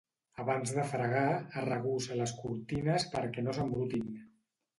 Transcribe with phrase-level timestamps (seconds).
[0.43, 1.25] Abans de fregar,
[1.63, 4.11] arregussa les cortines perquè no s'embrutin.